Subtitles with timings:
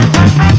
[0.00, 0.49] Thank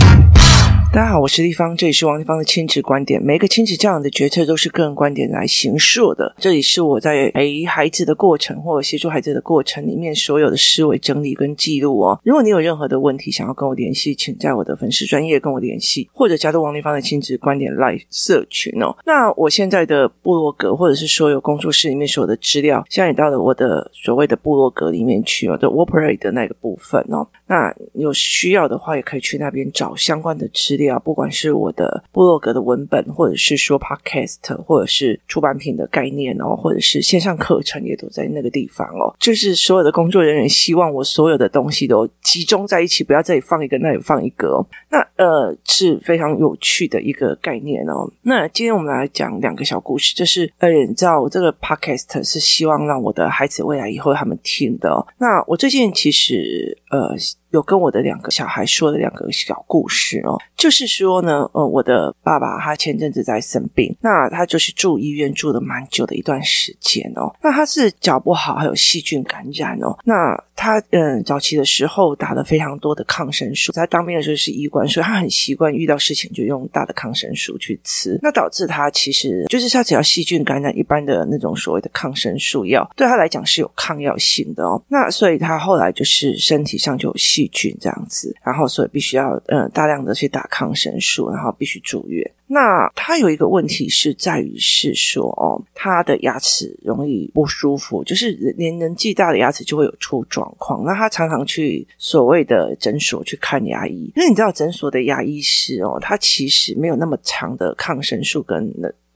[0.94, 3.24] 大家好，我是丽芳，这里是王丽芳的亲子观点。
[3.24, 6.36] 每一个亲子教养的决策都是个人观点来形塑的。
[6.38, 12.20] 这里是我在陪孩子的过程或者协助孩子的过程里面所有的思维整理跟记录哦。
[12.26, 18.94] 如果你有任何的问题想要跟我联系，请在我的粉丝专业跟我联系，或者加入王丽芳的亲子观点 Live 社群哦。
[19.06, 27.26] 那我现在的部落格或者是所有工作室里面所有的资料，现在也到了我的所谓的部落格里面去哦，的 Operate 的那个部分哦。
[27.48, 30.81] 那有需要的话，也可以去那边找相关的资料。
[31.00, 39.14] 不管是我的部落格的文本，或者是说 Podcast，或者是出版品的概念哦，或者是线上课程，也都在那个地方哦。
[39.20, 44.66] 就是所有的工作人员希望我所有的东西都集中在一起，不要这里放一个，那里放一个哦。
[44.90, 48.10] 那呃是非常有趣的一个概念哦。
[48.24, 55.06] 那今天我们来讲两个小故事，就是呃，你知道我这个 Podcast 是希望让我的孩子未来以后他们听的。
[55.18, 57.16] 那我最近其实呃。
[57.52, 87.42] 有跟我的两个小孩说的两个小故事哦，就是说呢，呃，我的爸爸他前阵子在生病，那他就是住医院住了蛮久的一段时间哦，那他是脚不好，还有细菌感染哦，那他嗯早期的时候打了非常多的抗生素，在当兵的时候是医官，所以他很习惯遇到事情就用大的抗生素去吃，那导致他其实就是他只要细菌感染，一般的那种所谓的抗生素药对他来讲是有抗药性的哦，那所以他后来就是身体上就有细。
[87.42, 92.30] 细菌这样子，然后所以必须要嗯大量的去打抗生素，然后必须住院。
[92.54, 100.84] 那他有一个问题是在于是说哦，他的牙齿容易不舒服，就是连年纪大的牙齿就会有出状况。
[100.84, 108.70] 那他常常去所谓的诊所去看牙医，因为你知道诊所的牙医师哦，他其实没有那么长的抗生素跟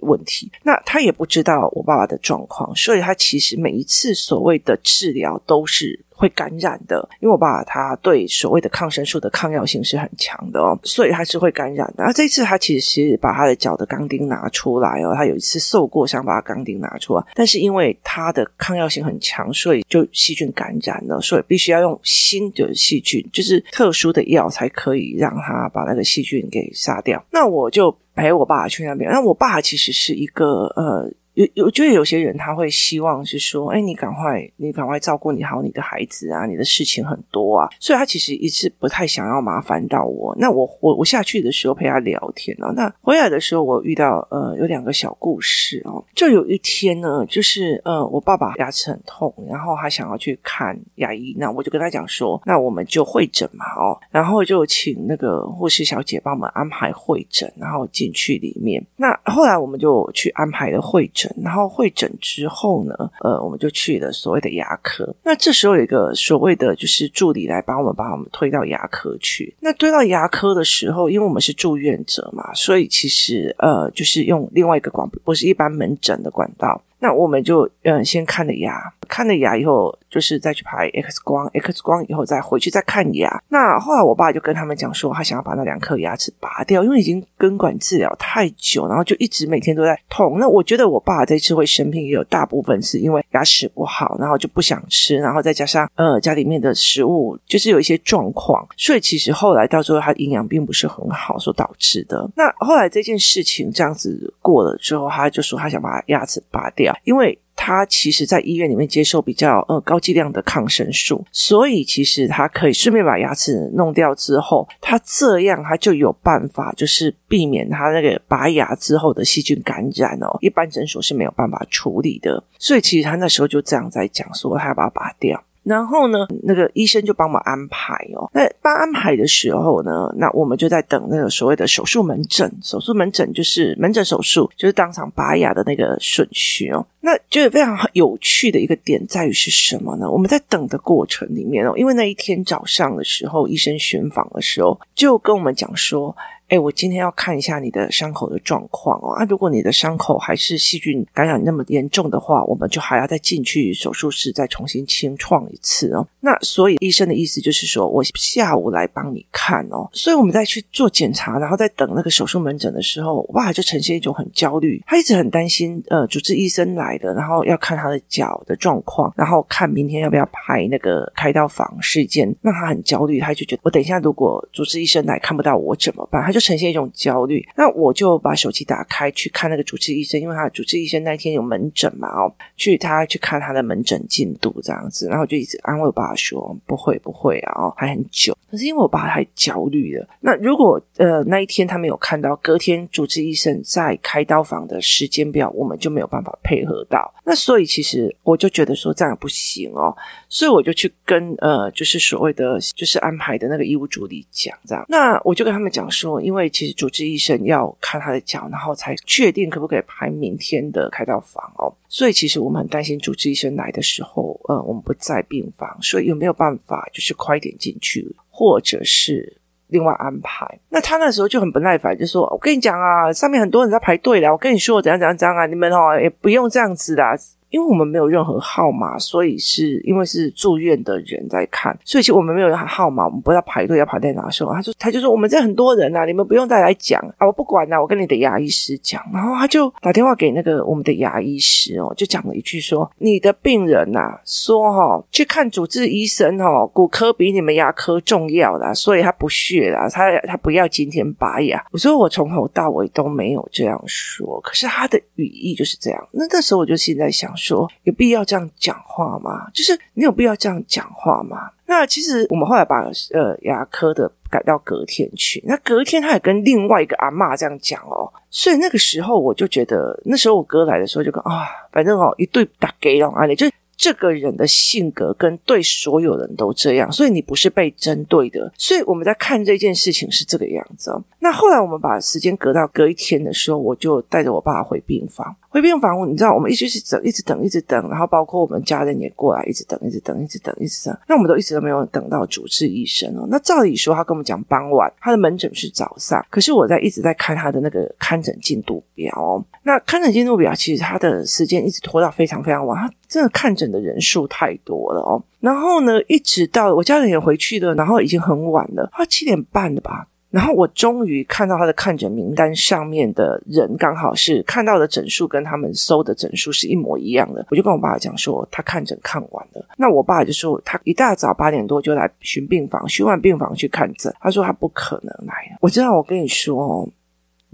[0.05, 6.05] 问题，那他也不知道我爸爸的状况，所以他其实每一次所谓的治疗都是。
[6.17, 12.05] 会感染的，因为我爸爸他对所谓的抗生素的抗药性是很强的哦，所以他是会感染的。
[12.05, 27.21] 那这次他其实把他的脚的钢钉拿出来哦，他有一次受过伤，把钢钉拿出来，但是因为他的抗药性很强，所以就细菌感染了，所以必须要用新的细菌，就是特殊的药才可以让他把那个细菌给杀掉。
[27.29, 31.11] 那我就陪我爸去那边，那我爸其实是一个呃。
[31.35, 40.33] 有有，我觉得有些人他会希望是说，哎，你赶快，你赶快照顾你好你的孩子啊，你的事情很多啊，所以他其实一直不太想要麻烦到我。
[40.39, 58.81] 那我我我下去的时候陪他聊天哦，那回来的时候我遇到呃有两个小故事哦，就有一天呢，就是呃我爸爸牙齿很痛，然后他想要去看牙医，那我就跟他讲说，那我们就会诊嘛哦，然后就请那个护士小姐帮我们安排会诊，然后进去里面。
[58.95, 61.24] 那后来我们就去安排了会诊。
[61.43, 65.15] 然后会诊之后呢，呃，我们就去了所谓的牙科。
[65.23, 69.55] 那这时候有一个所谓的就是助理来帮我们把我们推到牙科去。
[69.59, 76.81] 那推到牙科的时候，因为我们是住院者嘛，所以其实呃，就是用另外一个管，不是一般门诊的管道。
[76.99, 83.41] 那我们就嗯，先看了牙，看了牙以后，就是再去拍 X 光，X 光以后再回去再看牙。
[83.49, 90.39] 那后来我爸就跟他们讲说，他想要把那两颗牙齿拔掉，因为已经根管治疗太久，然后就一直每天都在痛。
[90.39, 102.27] 那我觉得我爸这次会生病，也有大部分是因为牙齿不好，然后就不想吃，然后再加上呃家里面的食物就是有一些状况，所以其实后来到最后他营养并不是很好所导致的。
[102.35, 106.84] 那后来这件事情这样子过了之后，他就说他想把牙齿拔掉。
[107.03, 120.37] 因为他其实，在医院里面接受比较呃高剂量的抗生素，所以其实他可以顺便把牙齿弄掉之后，他这样他就有办法，就是避免他那个拔牙之后的细菌感染哦。
[120.41, 125.41] 一般诊所是没有办法处理的，所以其实他那时候就这样在讲说，他要把它拔掉。
[125.65, 128.29] 然后呢，那个医生就帮我安排哦。
[128.33, 132.49] 那帮安排的时候呢，那我们就在等那个所谓的手术门诊。
[132.61, 136.85] 手术门诊就是门诊手术，就是当场拔牙的那个顺序哦。
[137.01, 140.09] 那就是非常有趣的一个点在于是什么呢？
[140.09, 146.15] 我们在等的过程里面哦，因为那一天早上的时候，医生巡访的时候就跟我们讲说。
[146.47, 149.13] 哎，我今天要看一下你的伤口的状况哦。
[149.13, 156.07] 啊，如果你的伤口还是细菌感染那么严重的话，我们就还要再进去手术室再重新清创一次哦。
[156.19, 159.89] 那所以医生的意思就是说我下午来帮你看哦。
[159.91, 164.83] 所以我们再去做检查，然后在等那个手术门诊的时候，哇，就呈现一种很焦虑。
[164.85, 173.19] 他一直很担心，呃，主治医生来的，然后要看他的脚的状况，然后看明天要不要排那个开刀房事件，让他很焦虑。
[173.19, 176.23] 他就觉得，我等一下如果主治医生来看不到我怎么办？
[176.23, 188.37] 他就呈现一种焦虑，那我就把手机打开去看那个主治医生，因为他主治医生那一天有门诊嘛，哦，去他去看他的门诊进度这样子，然后就一直安慰我爸说不会不会啊，哦，还很久。
[188.51, 190.07] 可是因为我爸太焦虑了。
[190.19, 197.11] 那如果呃那一天他没有看到，隔天主治医生在开刀房的时间表，我们就没有办法配合到。
[197.25, 199.93] 那所以其实我就觉得说这样不行哦，
[200.29, 204.85] 所以我就去跟呃就是所谓的就是安排的那个医务助理讲这样。
[204.87, 211.71] 那我就跟他们讲说，因为其实主治医生要看他的脚，然后才确定可不可以排明天的开刀房哦。
[211.87, 219.37] 所以其实我们很担心主治医生来的时候，呃，我们不在病房，所以有没有办法就是快点进去，或者是
[219.67, 220.59] 另外安排？
[220.69, 227.03] 那他那时候就很不耐烦，就说：“我跟你讲啊，上面很多人在排队了，我跟你说怎样怎样怎样啊，你们哦也不用这样子的。”
[227.49, 234.53] 因为我们没有任何号码，所以是因为是住院的人在看，所以其实我们没有任何号码，我们不知道排队要排在哪时候。
[234.53, 239.01] 他就他就说我们这很多人啊，你们不用再来讲啊，我不管了，我跟你的牙医师讲。
[239.13, 251.63] 然后他就打电话给那个我们的牙医师哦，就讲了一句说：你的病人呐、说哈、哦、去看主治医生哦，骨科比你们牙科重要啦，所以他不屑啦，他他不要今天拔牙。
[251.71, 256.07] 我说我从头到尾都没有这样说，可是他的语义就是这样。
[256.11, 257.69] 那那时候我就现在想说。
[257.83, 259.49] 有必要这样讲话吗？
[259.53, 261.49] 就是你有必要这样讲话吗？
[261.65, 262.83] 那其实我们后来把
[263.13, 273.47] 呃牙科的改到隔天去，那隔天他也跟另外一个阿嬷这样讲哦，所以那个时候我就觉得，那时候我哥来的时候就跟啊，反正哦一对打给哦啊，你就。
[273.77, 278.51] 这个人的性格跟对所有人都这样，所以你不是被针对的。
[278.57, 281.03] 所以我们在看这件事情是这个样子哦。
[281.19, 285.35] 那后来我们把时间隔到隔一天的时候，我就带着我爸回病房。
[285.49, 290.97] 回病房，你知道，我们一直是等，一直等，一直等，然后包括我们家人也过来，一直等，一直等，一直等，一直等。
[291.07, 293.25] 那我们都一直都没有等到主治医生哦。
[293.29, 299.43] 那照理说，他跟我们讲傍晚，他的门诊是早上，可是我在一直在看他的那个看诊进度表。
[299.63, 305.21] 那看诊进度表其实他的时间一直拖到非常非常晚，他真的看诊的人数太多了哦。
[305.39, 310.07] 然后呢，一直到我家人也回去了，然后已经很晚了，他七点半了吧。
[310.31, 317.45] 然后我终于看到他的看诊名单上面的人，刚好是看到的诊数跟他们搜的诊数是一模一样的。
[317.49, 319.65] 我就跟我爸讲说，他看诊看完了。
[319.77, 324.13] 那我爸就说，他一大早八点多就来巡病房，巡完病房去看诊。
[324.19, 325.33] 他说他不可能来。
[325.61, 326.89] 我知道，我跟你说哦。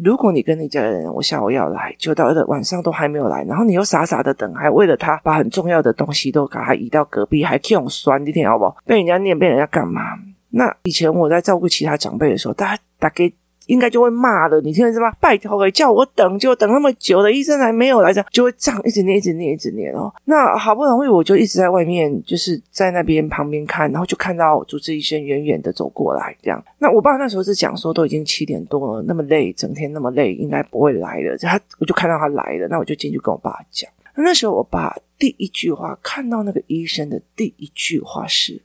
[0.03, 8.75] 如果你跟你家人，我下午要来，就到了晚上都还没有来，然后你又傻傻的等，还为了他把很重要的东西都给他移到隔壁，还这样酸，你听好不好？
[8.85, 10.01] 被人家念，被人家干嘛？
[10.49, 13.31] 那以前我在照顾其他长辈的时候，大家大概。
[13.67, 15.15] 应该就会骂了，你听得是吧？
[15.19, 20.13] 拜托，叫我等，就等那么久了，医生还没有来，这样就会这样一直念，一直念，一直念哦。
[20.25, 26.61] 那好不容易，我就一直在外面，就是在那边旁边看，然后就看到主治医生远远的走过来，这样。
[26.79, 31.37] 那我爸那时候是讲说，都已经七点多了，那么累，整天那么累，应该不会来的。
[31.37, 33.89] 他，我就看到他来了，那我就进去跟我爸讲。
[34.15, 38.61] 那时候我爸第一句话，看到那个医生的第一句话是：“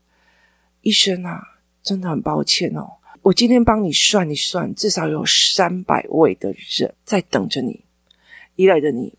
[0.83, 1.41] 医生啊，
[1.83, 2.95] 真的很抱歉哦。”
[3.27, 7.83] 我今天帮你算一算，至少有三百位的人在等着你，
[8.55, 9.13] 依赖着你，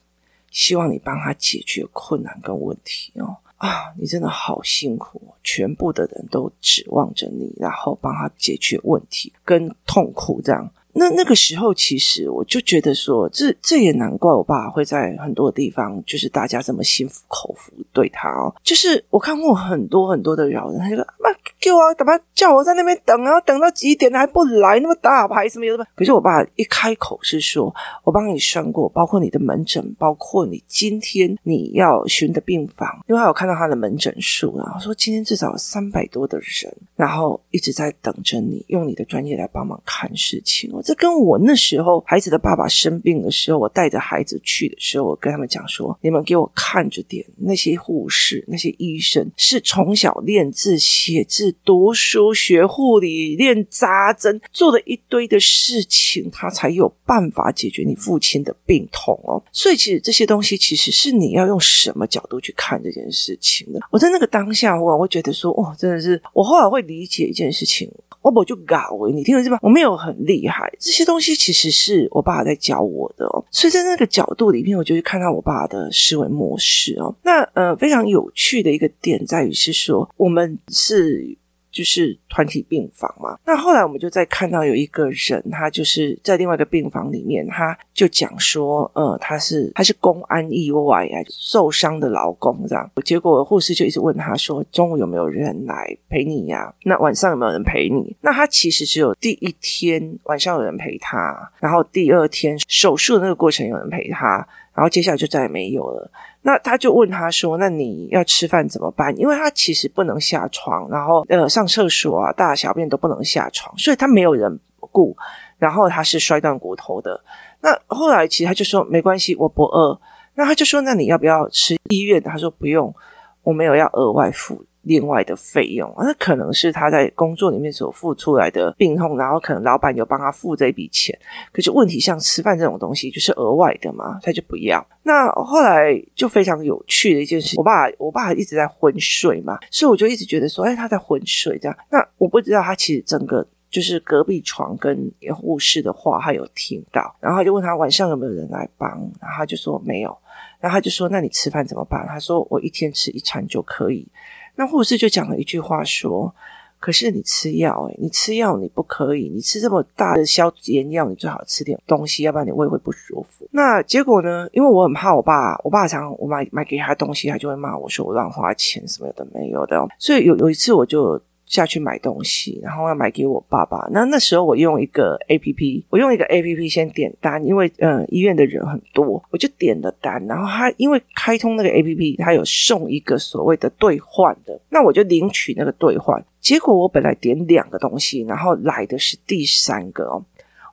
[0.49, 3.35] 希望你帮他解决困难跟问题哦。
[3.57, 10.71] 啊，你真的好辛苦，全部的人都指望着你，然后帮他解决问题跟痛苦这样。
[10.97, 18.53] 那那个时候，其实我就觉得说，这这也难怪我爸会在很多地方，就是大家这么心服口服对他哦。
[18.63, 21.29] 就是我看过很多很多的老人，他就说：“妈，
[21.59, 23.39] 给我干嘛叫我在那边等啊？
[23.41, 24.79] 等到几点还不来？
[24.79, 59.43] 那么大牌什么有的？”可是我爸一开口是说：“我帮你算过，包括你的门诊，包括你今天你要巡的病房，因为他有看到他的门诊数，然后说今天至少有三百多的人，然后一直在等着你，用你的专业来帮忙看事情。”我这跟我那时候孩子的爸爸生病的时候，我带着孩子去的时候，我跟他们讲说：“你们给我看着点，那些护士、那些医生是从小练字、写字、读书、学护理、练扎针，做了一堆的事情，他才有办法解决你父亲的病痛哦。
[59.51, 63.81] 所以，其实这些东西其实是你要用什么角度去看这件事情的。
[63.91, 67.91] 我在那个当下，我我会觉得说，哦，真的是我后来会理解一件事情。”
[68.27, 69.57] 我不就搞，你听得是吧？
[69.61, 73.25] 我没有很厉害，这些东西其实是我爸爸在教我的。
[73.51, 77.15] 所以在那个角度里面，我就去看到我爸的思维模式哦。
[77.23, 81.37] 那呃，非常有趣的一个点在于是说，我们是。
[81.77, 92.89] 就是团体病房嘛，那后来我们就在看到有一个人，他就是在另外一个病房里面，他就讲说，呃，他是他是公安意外啊，受伤的劳工这样。
[93.05, 96.73] 结果护士就一直问他说，中午有没有人来陪你呀？
[96.83, 98.15] 那晚上有没有人陪你？
[98.21, 104.47] 那他其实只有第一天晚上有人陪他，然后第二天手术的那个过程有人陪他。
[104.73, 106.11] 然后接下来就再也没有了。
[106.41, 115.15] 那他就问他说：“那你要吃饭怎么办？”因为他其实不能下床，然后呃上厕所啊、大小便都不能下床，所以他没有人顾。
[115.57, 117.19] 然后他是摔断骨头的。
[117.61, 119.99] 那后来其实他就说：“没关系，我不饿。”
[120.35, 122.93] 那他就说：“那你要不要吃医院？”他说：“不用，
[123.41, 131.17] 我没有要额外付。”另外的费用，那可能是他在工作里面所付出来的病痛，然后可能老板有帮他付这笔钱。
[131.51, 134.85] 可是问题像吃饭这种东西，就是额外的嘛，他就不要。
[135.03, 141.77] 那后来就非常有趣的一件事，我爸我爸一直在昏睡嘛，所以我就一直觉得说，哎，他在昏睡这样。
[141.91, 148.89] 那我不知道他其实整个就是隔壁床跟护士的话，他有听到，然后就问他晚上有没有人来帮，
[149.21, 150.17] 然后他就说没有，
[150.61, 152.05] 然后他就说，那你吃饭怎么办？
[152.07, 154.07] 他说我一天吃一餐就可以。
[154.57, 156.35] 那护士就讲了一句话说
[156.81, 164.49] ：“可是你吃药，诶，你吃药你不可以，你吃这么大的消炎药，你最好吃点东西，要不然你胃会不舒服。”那结果呢？
[164.51, 171.21] 因为我很怕我爸，我爸常常我买买给他东西，他就会骂我说我乱花钱什么的没有的，所以有有一次我就。
[171.47, 173.87] 下去买东西，然后要买给我爸爸。
[173.91, 180.23] 那那时候我用一个 APP，我用一个 APP 先点单，因为嗯医院的人很多，我就点了单。
[180.27, 186.23] 然后他因为开通那个 APP，他有送一个所谓的兑换的，那我就领取那个兑换。
[186.39, 190.23] 结果我本来点两个东西，然后来的是第三个哦。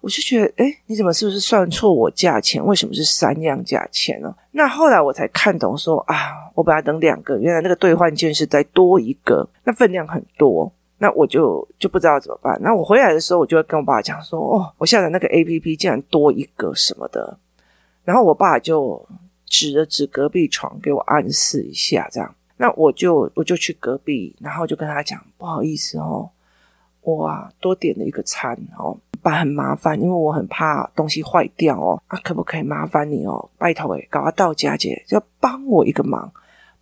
[0.05, 2.63] 我就觉得，哎，你怎么是不是算错我价钱？
[2.63, 4.35] 为什么是三样价钱呢？
[4.51, 6.15] 那后来我才看懂说，啊，
[6.55, 12.61] 我本来等两个，原来那个兑换券是再多一个，那分量很多，那我就就不知道怎么办。
[12.61, 17.39] 那我回来的时候，我就会跟我爸讲说，哦，我下载那个 APP 竟然多一个什么的。
[18.05, 19.03] 然后我爸就
[19.47, 22.35] 指了指隔壁床，给我暗示一下，这样。
[22.59, 26.29] 那我就我就去隔壁，然后就跟他讲，不好意思哦，
[27.05, 28.99] 我啊多点了一个餐哦。
[29.23, 32.03] 爸很麻烦，因为我很怕东西坏掉哦。
[32.09, 33.49] 啊，可不可以麻烦你哦？
[33.57, 36.31] 拜托诶，搞个到家姐，就要帮我一个忙，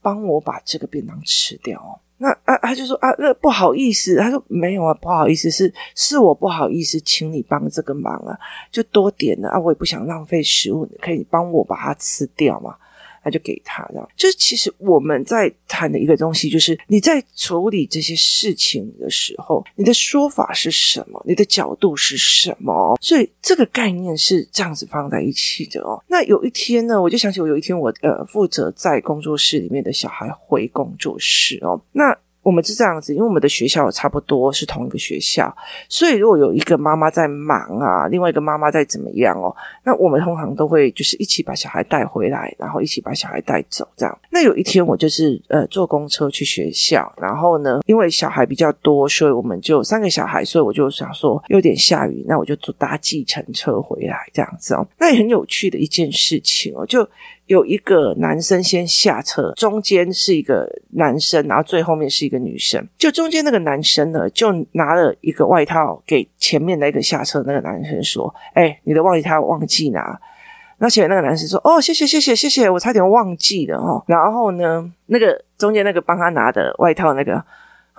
[0.00, 1.94] 帮我把这个便当吃掉哦。
[2.18, 8.36] 那啊，他就说啊，那不好意思，他说没有啊，不好意思，是是我不好意思，请你帮这个忙啊，
[8.72, 12.74] 就多点了啊，我也不想浪费食物，你可以帮我把它吃掉吗？
[13.22, 26.02] 他就给他，这样就是其实我们在谈的一个东西，就是你在处理这些事情的时候，你的说法是什么，你的角度是什么，所以这个概念是这样子放在一起的哦。
[26.08, 32.16] 那有一天呢，我就想起我有一天我呃负责在工作室里面的小孩回工作室哦，那。
[32.42, 35.54] 我们是这样子，因为我们的学校差不多是同一个学校，
[35.88, 44.18] 所以如果有一个妈妈在忙啊，另外一个妈妈在怎么样哦，那我们通常都会就是一起把小孩带回来，然后一起把小孩带走这样。
[44.30, 54.86] 那有一天我就是呃坐公车去学校，然后呢，因为小孩比较多，所以我们就三个小孩，所以我就想说有点下雨，那我就坐搭计程车回来这样子哦。
[54.98, 57.08] 那也很有趣的一件事情哦，就。
[57.46, 62.86] 有一个男生先下车，中间是一个男生，然后最后面是一个女生。
[62.96, 70.18] 就中间那个男生呢，就拿了一个外套给前面那个下车那个男生说：“哎，你的外套忘记拿。”
[70.78, 77.44] 那前面那个男生说：“哦，谢谢谢谢谢谢，我差点忘记了哦。”然后呢，那个中间那个帮他拿的外套那个。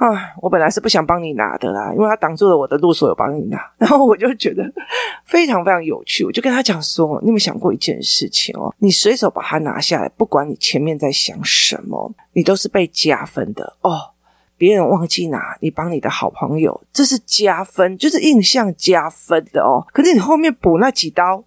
[0.04, 3.58] 啊，我本来是不想帮你拿的啦，因为他挡住了我的路，所以我帮你拿。
[3.80, 4.70] 然后我就觉得
[5.24, 8.76] 非常非常有趣，我就跟他讲说：“你有没有想过一件事情哦？
[8.80, 14.10] 你随手把它拿下来，不管你前面在想什么，你都是被加分的哦。
[14.58, 19.88] 别人忘记拿，你帮你的好朋友，这是加分，就是印象加分的哦。
[19.94, 21.42] 可是你后面补那几刀，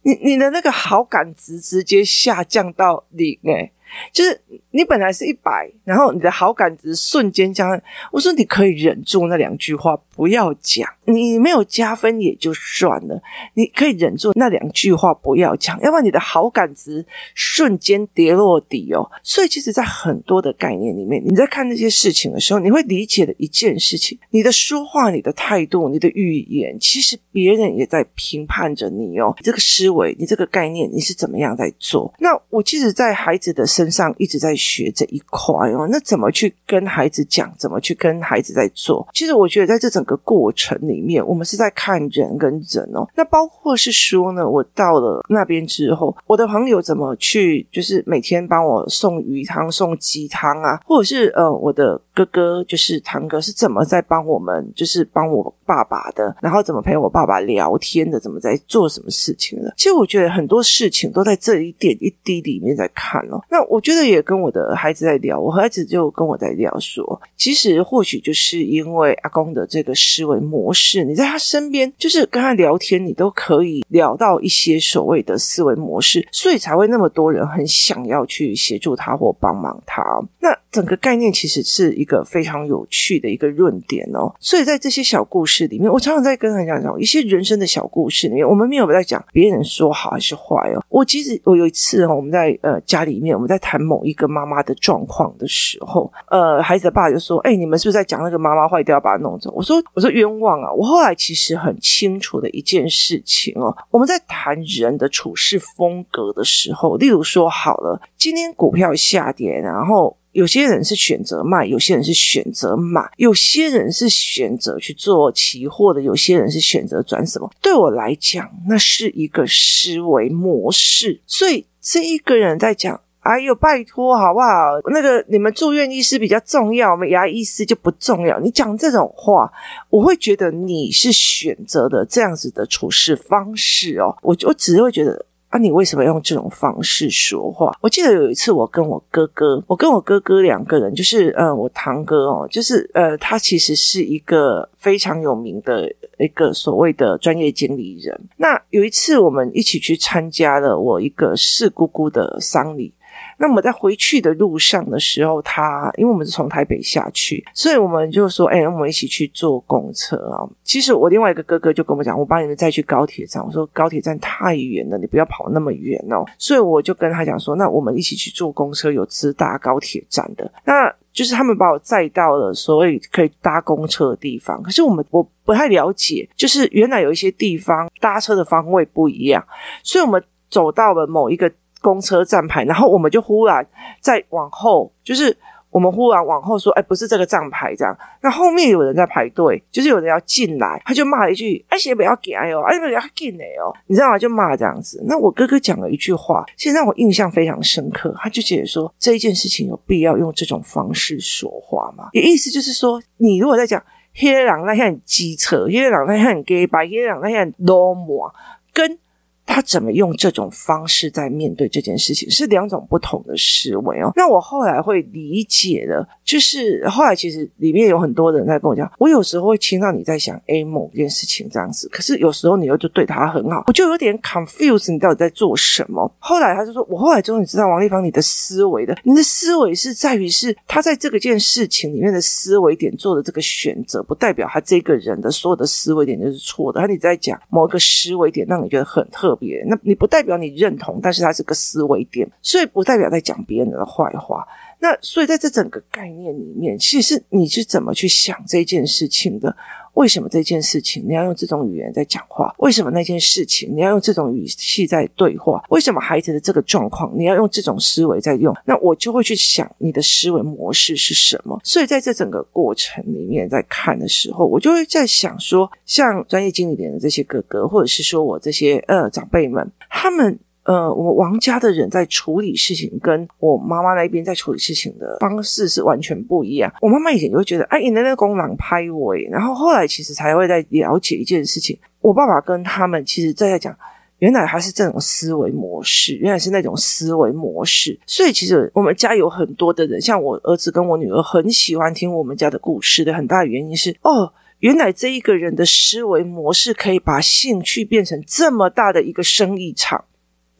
[0.00, 3.70] 你你的那个好感值直接下降到零诶。
[4.12, 7.80] 就是你本来是一百，然后你的好感值瞬间降。
[8.10, 13.22] 我说你可以忍住那两句话不要讲，你没有加分也就算了，
[13.54, 19.10] 你可以忍住那两句话不要讲，要不然你的好感值瞬间跌落底哦。
[19.22, 29.34] 所以其实，在很多的概念里面，你在看那些事情的时候，你会理解的一件事情：你的说话、你的态度、你的语言，其实别人也在评判着你哦。
[29.42, 32.12] 这个思维，你这个概念，你是怎么样在做？
[32.18, 37.52] 那我其实，在孩子的身身上一直在学这一块哦，那怎么去跟孩子讲？
[37.58, 39.06] 怎么去跟孩子在做？
[39.12, 43.08] 其实我觉得在这整个过程里面，我们是在看人跟人哦。
[43.16, 59.74] 那包括是说呢，我到了那边之后，我的朋友怎么去，就是每天帮我送鱼汤、送鸡汤啊，或者是呃，我的哥哥就是堂哥是怎么在帮我们，就是帮我爸爸的，然后怎么陪我爸爸聊天的，怎么在做什么事情的？
[59.76, 63.40] 其实我觉得很多事情都在这一点一滴里面在看哦。
[63.50, 80.02] 那我觉得也跟我的孩子在聊，我孩子就跟我在聊说，其实或许就是因为阿公的这个思维模式，你在他身边，就是跟他聊天，你都可以聊到一些所谓的思维模式，所以才会那么多人很想要去协助他或帮忙他。
[80.38, 84.30] 那整个概念其实是一个非常有趣的一个论点哦。
[84.38, 90.84] 所以在这些小故事里面，我常常在跟他讲讲一些人生的小故事里面，我们没有在讲别人说好还是坏哦。
[90.90, 110.16] 我其实我有一次哦，我们在呃家里面，我们在谈某一个妈妈的状况的时候，呃，孩子的爸就说：“哎，你们是不是在讲那个妈妈坏掉，要把它弄走？”我说：“我说冤枉啊！”我后来其实很清楚的一件事情哦，我们在谈人的处事风格的时候，例如说好了，今天股票下跌，然后。
[110.32, 117.50] 有些人是选择卖，有些人是选择买，有些人是选择去做期货的，有些人是选择转什么。
[117.60, 121.20] 对我来讲，那是一个思维模式。
[121.26, 124.46] 所以这一个人在讲：“哎呦，拜托，好不好？
[124.92, 129.50] 那个你们住院医师比较重要，我们牙医师就不重要。”你讲这种话，
[129.90, 134.16] 我会觉得你是选择的这样子的处事方式哦。
[134.22, 135.26] 我我只会觉得。
[135.52, 137.76] 啊，你为什么用这种方式说话？
[137.82, 148.18] 我记得有一次，我跟我哥哥，我跟我哥哥两个人，就是呃，我堂哥哦，就是呃，他其实是一个非常有名的一个所谓的专业经理人。
[148.38, 152.94] 那有一次，我们一起去参加了我一个四姑姑的丧礼。
[153.42, 174.62] 那我们在回去的路上的时候，他因为我们是从台北下去，所以我们就说：“哎、欸，我们一起去坐公车啊。”其实我另外一个哥哥就跟我讲：“我帮你们再去高铁站。”我说：“高铁站太远了，你不要跑那么远哦。”所以我就跟他讲说：“那我们一起去坐公车，有直达高铁站的。”那就是他们把我载到了所谓可以搭公车的地方。
[174.62, 179.44] 可是我们我不太了解，就是原来有一些地方搭车的方位不一样，
[179.82, 181.52] 所以我们走到了某一个。
[181.82, 183.66] 公车站牌，然后我们就忽然
[184.00, 185.36] 再往后，就是
[185.70, 194.18] 我们忽然往后说：“哎，不是这个站牌这样。”那后面有人在排队，就是有人要进来，他就骂一句：“哎，先不要给哦，哎，不要进来哦。”你知道吗？
[194.18, 195.02] 就骂这样子。
[195.06, 198.14] 那我哥哥讲了一句话，其实让我印象非常深刻。
[198.18, 202.10] 他就觉得说，这一件事情有必要用这种方式说话吗？
[202.12, 203.82] 也意思就是说，你如果在讲
[204.14, 208.30] 黑狼那些很机车，黑狼那些很假掰，黑狼那些很罗马，
[208.74, 208.98] 跟。
[209.44, 214.10] 他怎么用这种方式在面对这件事情，是两种不同的思维哦。
[214.14, 226.10] 那我后来会理解的，就是后来其实里面有很多人在跟我讲，我有时候会听到你在想 A 某件事情这样子，可是有时候你又就对他很好，我就有点 confuse，你到底在做什么？
[226.18, 236.80] 后来他就说，我后来终于知道王丽芳你的思维的，你的思维是在于是他在这个件事情里面的思维点做的这个选择，不代表他这个人的所有的思维点就是错的。
[236.80, 239.31] 他你在讲某一个思维点让你觉得很特。
[239.36, 244.46] 别，那你不代表你认同，但是它是个思维点，所以不代表在讲别人的坏话。
[244.80, 249.54] 那所以在这整个概念里面，其实你是怎么去想这件事情的？
[249.94, 252.54] 为什么这件事情你要用这种语言在讲话？
[252.58, 255.62] 为什么那件事情你要用这种语气在对话？
[255.70, 258.54] 为什么孩子的这个状况你要用这种思维在用？
[258.64, 261.60] 那我就会去想你的思维模式是什么。
[261.62, 270.38] 所以在这整个过程里面，在看的时候，我就会在想说，像专业经理人的这些哥哥，或者是说我这些呃长辈们，他们。
[270.72, 276.72] 呃，我王家的人在处理事情，跟我妈妈那边在处理事情的方式是完全不一样。
[276.80, 281.78] 我妈妈以前就会觉得，哎，你的那个公狼拍我，然后后来其实才会在了解一件事情。
[282.00, 283.76] 我爸爸跟他们其实在在讲，
[284.20, 288.00] 原来他是这种思维模式，原来是那种思维模式。
[288.06, 300.04] 所以其实我们家有很多的人，像我儿子跟我女儿很喜欢听我们家的故事的很大的原因是，哦，原来这一个人的思维模式可以把兴趣变成这么大的一个生意场。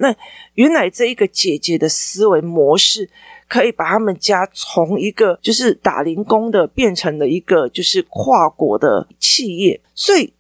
[0.03, 0.13] 那
[0.55, 3.09] 原来这一个姐姐的思维模式，
[3.49, 10.33] 可以把他们家从一个就是打零工的，变成了一个就是跨国的企业，所以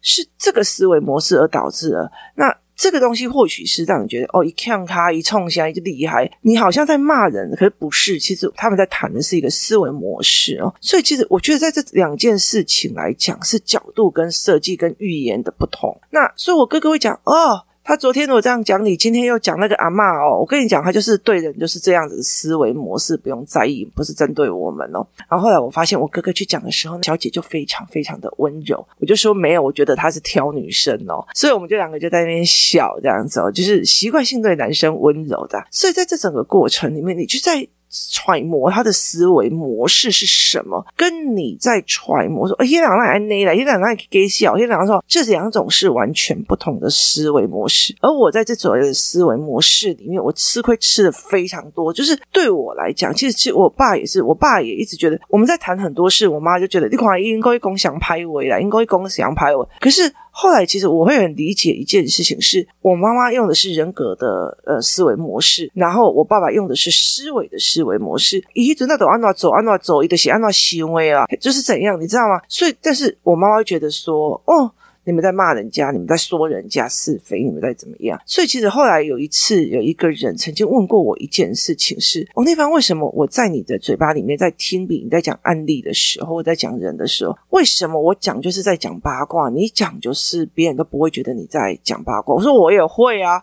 [0.00, 2.10] 是这个思维模式而导致了。
[2.36, 10.74] 那这个东西或许是让你觉得哦，一看他一冲下来就厉害，你好像在骂人，可是不是，其实他们在谈的是一个思维模式哦。
[10.80, 15.94] 所以其实我觉得在这两件事情来讲，是角度跟设计跟语言的不同。
[16.08, 17.66] 那所以我哥哥会讲哦。
[17.82, 20.38] 他昨天我这样讲你，今天又讲那个阿嬷哦。
[20.38, 25.04] 我跟你讲，他就是对人就是这样子的思维模式，不用在意，不是针对我们哦。
[25.28, 28.86] 然后后来我发现，我哥哥去讲的时候，小姐就非常非常的温柔。
[28.98, 31.26] 我就说没有，我觉得他是挑女生哦。
[31.34, 35.60] 所以我们就两个就在那边笑这样子哦，就是习惯性对男生温柔的。
[35.70, 47.94] 所以在这整个过程里面，你就在揣摩他的思维模式是什么，跟你在揣摩说，哎，一两来内来，一两来给小，一两说，这两种是完全不同的思维模式。
[48.00, 51.92] 而我在这所谓的思维模式里面，我吃亏吃的非常多。
[51.92, 60.12] 就是对我来讲，其实其实我爸也是，我爸也一直觉得我们在谈很多事，我妈就觉得你可能应该共享拍尾啦，应该共享拍尾，可是。
[60.30, 68.42] 后来，其实我会很理解一件事情是，我妈妈用的是人格的呃思维模式，然后我爸爸用的是思维的思维模式。
[68.54, 72.40] 一直那都按那走，按那走，一直是按那行为啊，就是怎样，你知道吗？
[72.48, 74.70] 所以，但是我妈妈会觉得说，哦。
[75.10, 78.16] 你们在骂人家，你们在说人家是非，你们在怎么样？
[78.24, 89.50] 所以其实后来有一次，有一个人曾经问过我一件事情是：王立芳，为什么我在你的嘴巴里面在听你在讲案例的时候，我在讲人的时候，为什么我讲就是在讲八卦？
[89.50, 92.36] 你讲就是别人都不会觉得你在讲八卦。
[92.36, 93.42] 我说我也会啊。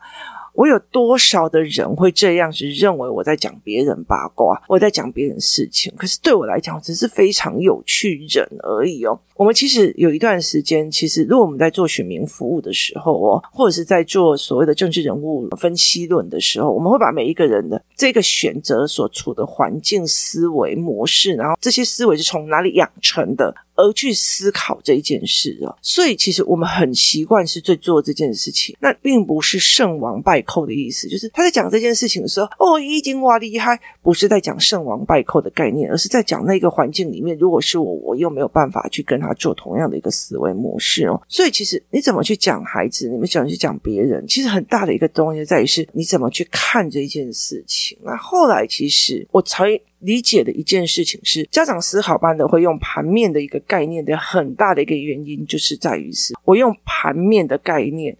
[0.57, 5.93] 我有多少的人会这样子认为我在讲别人八卦，我在讲别人事情？
[5.95, 9.19] 可是对我来讲，只是非常有趣人而已哦。
[9.35, 23.53] 我们其实有一段时间，其实如果我们在做选民服务的时候哦，或者是在做所谓的政治人物分析论的时候，我们会把每一个人的这个选择所处的环境、思维模式，然后这些思维是从哪里养成的？
[23.77, 31.07] 而去思考这一件事啊，所以其实我们很习惯是在做这件事情，那并不是胜王败寇的意思。
[31.07, 41.21] 就是他在讲这件事情的时候，哦，已经哇厉害，不是在讲胜王败寇的概念，而是在讲那个环境里面，如果是我，我又没有办法去跟他做同样的一个思维模式哦。
[41.29, 47.97] 所以其实你怎么去讲孩子，你们怎么去讲别人，其实很大的一个东西在于是你怎么去看这件事情。
[48.03, 49.79] 那后来其实我才。
[49.99, 58.17] 理解的一件事情是，家长思考班的会用盘面的一个概念的很大的一个原因，就是在于是我用盘面的概念。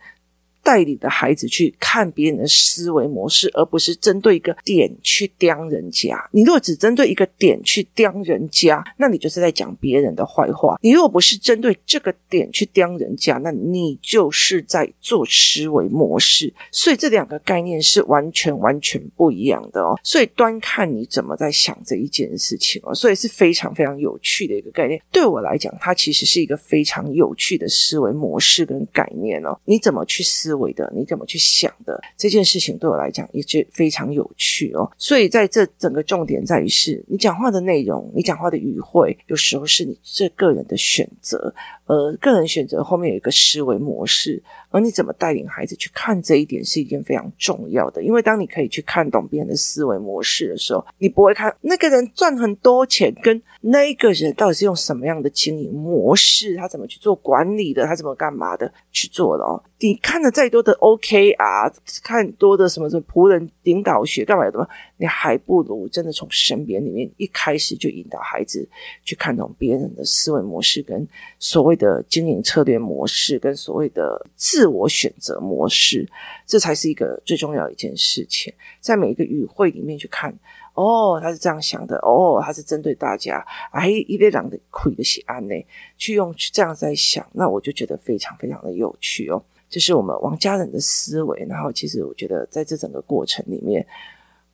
[0.68, 6.30] 带领的孩子去看别人的思维模式，而不是针对一个点去刁人家。
[6.34, 10.78] 你如果只针对一个点去刁人家，那你就是在讲别人的坏话。
[10.82, 16.54] 你如果不是针对这个点去刁人家，那你就是在做思维模式。
[16.70, 19.98] 所以这两个概念是完全完全不一样的哦。
[20.04, 22.94] 所以端看你怎么在想这一件事情哦。
[22.94, 25.02] 所以是非常非常有趣的一个概念。
[25.14, 29.58] 对我来讲，它其实是一个非常有趣的思维模式跟概念哦。
[29.64, 30.57] 你怎么去思？
[30.74, 41.54] 的你怎么去想的这件事情对我来讲也是非常有趣哦，所以在这整个重点在于是你讲话的内容，你讲话的语汇，有时候是你这个人的选择。
[41.88, 48.04] 呃，个人选择后面有一个思维模式，而你怎么带领孩子去看这一点是一件非常重要的。
[48.04, 59.64] 因为当你可以去看懂别人的思维模式的时候，你不会看那个人赚很多钱，跟那一个人到底是用什么样的经营模式，他怎么去做管理的，他怎么干嘛的去做的哦。
[59.80, 61.72] 你看了再多的 OKR，
[62.04, 68.68] 看多的什么什么仆人领导学干嘛的，你还不如真的从身边里面一开始就引导孩子
[69.04, 71.08] 去看懂别人的思维模式跟
[71.40, 76.08] 所谓的经营策略模式跟所谓的自我选择模式，
[76.46, 78.54] 这才是一个最重要的一件事情。
[78.80, 80.34] 在每一个语汇里面去看，
[80.74, 85.66] 哦，他是这样想的，哦，他是针对大家，哎，一列两的亏的写案内，
[85.98, 89.44] 去用这样在想，那我就觉得非常非常的有趣哦。
[89.70, 93.86] 这是我们王家人的思维，然后其实我觉得在这整个过程里面，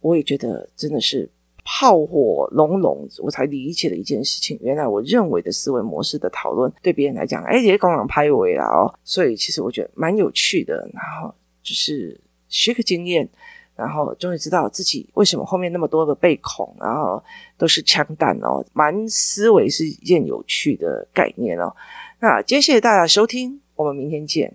[0.04, 1.28] 我也觉得真的是。
[1.66, 4.60] 炮火隆隆，我才理解了一件事情。
[4.62, 8.94] 原来我认为的思维模式的讨论，对别人来讲，哎，也刚刚拍尾了哦。
[9.06, 10.76] 所以其实我觉得蛮有趣的。
[10.94, 13.26] 然后就是学个经验，
[13.78, 17.24] 然后终于知道自己为什么后面那么多的被恐，然后
[17.58, 18.62] 都是枪弹哦。
[18.74, 21.74] 蛮思维是一件有趣的概念哦。
[22.20, 24.54] 那今天谢谢大家收听，我们明天见。